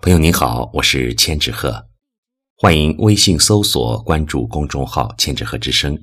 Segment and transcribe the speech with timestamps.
[0.00, 1.88] 朋友您好，我是千纸鹤，
[2.56, 5.98] 欢迎微信搜索关注公众号“千纸鹤之声”。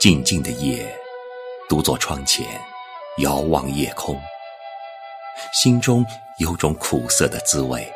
[0.00, 0.92] 静静的夜，
[1.68, 2.44] 独坐窗前。
[3.18, 4.18] 遥望夜空，
[5.52, 6.02] 心中
[6.38, 7.86] 有种苦涩的滋味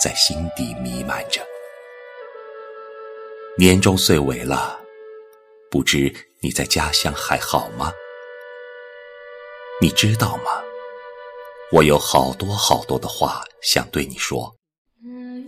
[0.00, 1.44] 在心底弥漫着。
[3.58, 4.78] 年终岁尾了，
[5.72, 7.92] 不知你在家乡还好吗？
[9.80, 10.62] 你知道吗？
[11.72, 14.54] 我有好多好多的话想对你说，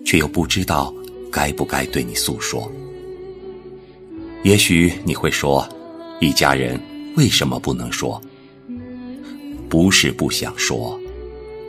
[0.05, 0.93] 却又不知道
[1.31, 2.71] 该不该对你诉说。
[4.43, 5.65] 也许你会说，
[6.21, 6.81] 一家人
[7.17, 8.21] 为什么不能说？
[9.73, 11.01] 不是不想说，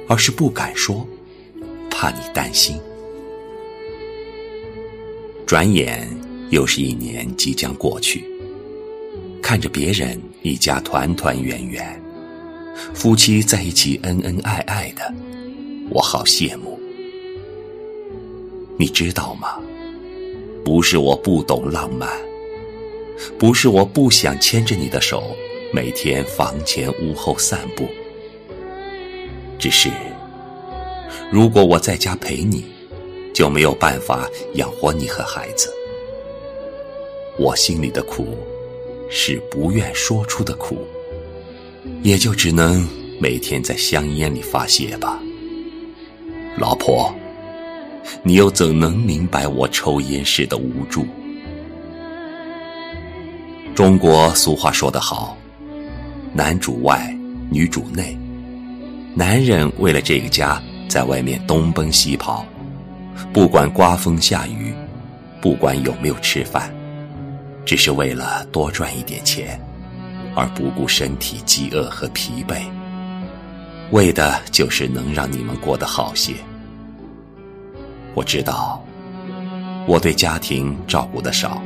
[0.10, 1.08] 而是不敢说，
[1.90, 2.76] 怕你担心。
[5.46, 6.06] 转眼
[6.50, 8.26] 又是一年即将过去，
[9.42, 12.04] 看着别人一家团团圆圆，
[12.94, 15.14] 夫妻在一起恩恩爱爱的，
[15.90, 16.78] 我好羡慕。
[18.78, 19.58] 你知道吗？
[20.66, 22.10] 不是我不懂浪漫，
[23.40, 25.24] 不是我不想牵着你的手。
[25.76, 27.88] 每天房前屋后散步，
[29.58, 29.90] 只是
[31.32, 32.64] 如果我在家陪你，
[33.34, 35.74] 就没有办法养活你和孩子。
[37.40, 38.38] 我心里的苦，
[39.10, 40.78] 是不愿说出的苦，
[42.04, 42.88] 也就只能
[43.20, 45.20] 每天在香烟里发泄吧。
[46.56, 47.12] 老婆，
[48.22, 51.04] 你又怎能明白我抽烟时的无助？
[53.74, 55.36] 中国俗话说得好。
[56.36, 57.16] 男主外，
[57.52, 58.18] 女主内。
[59.14, 60.60] 男人为了这个家，
[60.90, 62.44] 在外面东奔西跑，
[63.32, 64.74] 不管刮风下雨，
[65.40, 66.74] 不管有没有吃饭，
[67.66, 69.62] 只是为了多赚一点钱，
[70.34, 72.64] 而不顾身体饥饿和疲惫，
[73.92, 76.34] 为的就是能让你们过得好些。
[78.16, 78.84] 我知道，
[79.86, 81.62] 我对家庭照顾的少，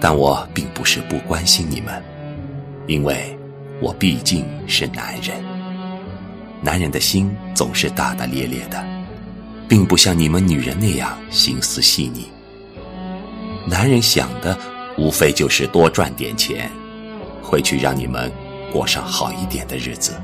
[0.00, 2.02] 但我并不是不关心你们。
[2.86, 3.34] 因为，
[3.80, 5.42] 我毕竟是男人，
[6.62, 8.82] 男人的心总是大大咧咧的，
[9.68, 12.28] 并不像你们女人那样心思细腻。
[13.66, 14.58] 男人想的
[14.96, 16.70] 无非就是多赚点钱，
[17.42, 18.30] 回去让你们
[18.72, 20.14] 过上好一点的日子。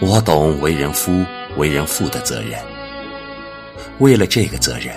[0.00, 1.24] 我懂为人夫、
[1.56, 2.58] 为人父的责任，
[3.98, 4.94] 为了这个责任，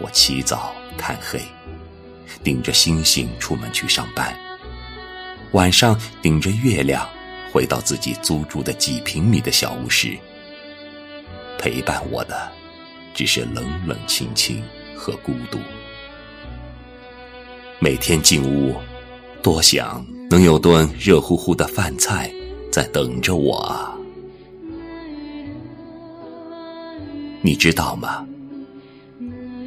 [0.00, 1.40] 我起早贪黑，
[2.42, 4.34] 顶着星星出门去上班。
[5.52, 7.08] 晚上顶着月亮
[7.50, 10.16] 回到自己租住的几平米的小屋时，
[11.58, 12.50] 陪伴我的
[13.14, 14.62] 只是冷冷清清
[14.94, 15.58] 和孤独。
[17.78, 18.76] 每天进屋，
[19.42, 22.30] 多想能有顿热乎乎的饭菜
[22.70, 23.94] 在等着我啊！
[27.40, 28.26] 你知道吗？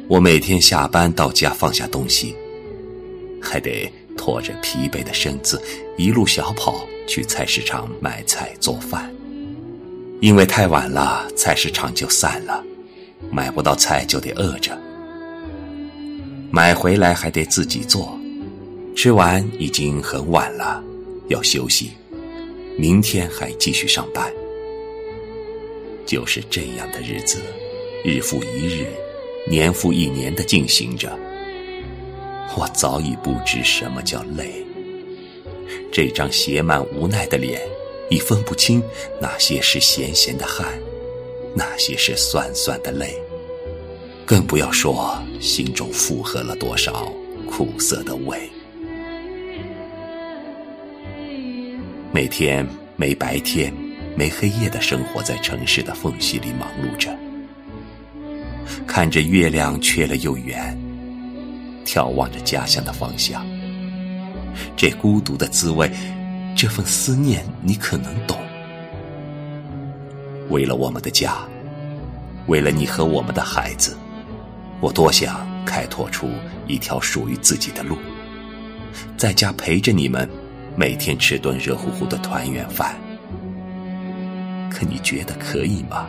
[0.08, 2.36] 我每天下班到家放下东西，
[3.42, 3.92] 还得。
[4.22, 5.60] 拖着疲惫的身子，
[5.96, 9.12] 一路小跑去菜市场买菜做饭。
[10.20, 12.62] 因为太晚了，菜市场就散了，
[13.32, 14.78] 买不到菜就得饿着。
[16.52, 18.16] 买回来还得自己做，
[18.94, 20.80] 吃完已经很晚了，
[21.26, 21.90] 要休息，
[22.78, 24.32] 明天还继续上班。
[26.06, 27.40] 就是这样的日子，
[28.04, 28.86] 日复一日，
[29.48, 31.10] 年复一年的进行着。
[32.56, 34.64] 我早已不知什么叫累，
[35.90, 37.60] 这张写满无奈的脸，
[38.10, 38.82] 已分不清
[39.20, 40.66] 哪些是咸咸的汗，
[41.54, 43.14] 哪些是酸酸的泪，
[44.26, 47.10] 更不要说心中负荷了多少
[47.50, 48.38] 苦涩的味。
[52.12, 52.66] 每天
[52.96, 53.72] 没白天、
[54.14, 57.16] 没黑夜的生活在城市的缝隙里忙碌着，
[58.86, 60.78] 看着月亮缺了又圆。
[61.92, 63.44] 眺望着家乡的方向，
[64.74, 65.90] 这孤独的滋味，
[66.56, 68.38] 这份思念，你可能懂。
[70.48, 71.34] 为了我们的家，
[72.46, 73.94] 为了你和我们的孩子，
[74.80, 76.30] 我多想开拓出
[76.66, 77.98] 一条属于自己的路，
[79.18, 80.26] 在家陪着你们，
[80.74, 82.96] 每天吃顿热乎乎的团圆饭。
[84.70, 86.06] 可你觉得可以吗？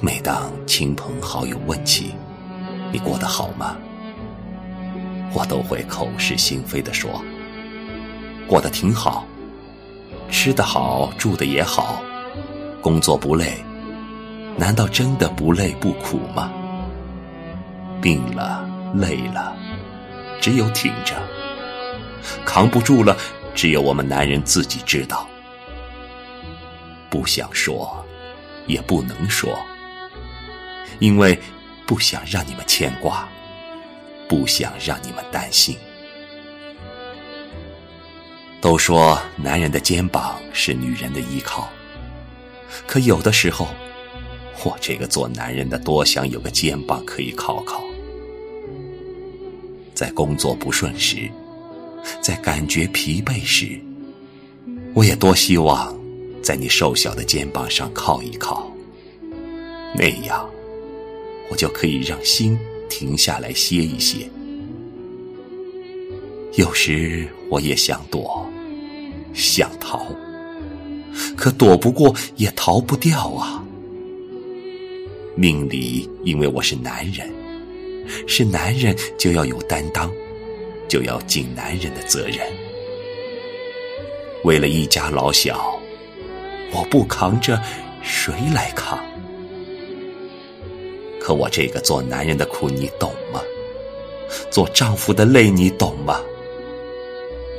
[0.00, 2.14] 每当亲朋好友问起，
[2.94, 3.76] 你过得好吗？
[5.32, 7.20] 我都会口是心非的说，
[8.46, 9.26] 过得挺好，
[10.30, 12.00] 吃得好，住的也好，
[12.80, 13.56] 工作不累，
[14.56, 16.52] 难道真的不累不苦吗？
[18.00, 18.64] 病了，
[18.94, 19.56] 累了，
[20.40, 21.16] 只有挺着；
[22.46, 23.16] 扛不住了，
[23.56, 25.26] 只有我们男人自己知道。
[27.10, 27.92] 不想说，
[28.68, 29.58] 也不能说，
[31.00, 31.36] 因为
[31.86, 33.28] 不想让你们牵挂，
[34.28, 35.76] 不想让你们担心。
[38.60, 41.68] 都说男人的肩膀是女人的依靠，
[42.86, 43.68] 可有的时候，
[44.64, 47.82] 我这个做男人的多想有个肩膀可以靠靠。
[49.94, 51.30] 在工作不顺时，
[52.22, 53.78] 在感觉疲惫时，
[54.94, 55.94] 我也多希望。
[56.42, 58.70] 在你瘦小的肩膀上靠一靠，
[59.94, 60.46] 那样
[61.54, 62.58] 就可以让心
[62.88, 64.28] 停下来歇一歇。
[66.54, 68.46] 有时我也想躲，
[69.32, 70.06] 想逃，
[71.36, 73.64] 可躲不过也逃不掉啊。
[75.36, 77.30] 命里因为我是男人，
[78.26, 80.10] 是男人就要有担当，
[80.88, 82.38] 就要尽男人的责任。
[84.44, 85.72] 为了一家老小。
[86.76, 87.62] 我不扛着，
[88.02, 88.98] 谁来扛？
[91.24, 93.40] 可我这个做男人的苦，你懂吗？
[94.50, 96.20] 做丈夫的累，你懂吗？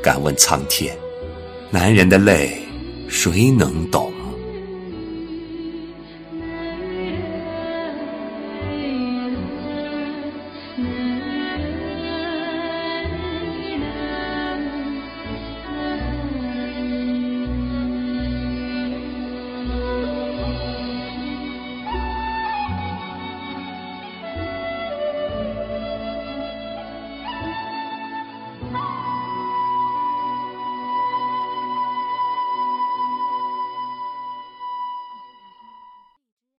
[0.03, 0.95] 敢问苍天，
[1.71, 2.55] 男人的累，
[3.09, 4.13] 谁能懂？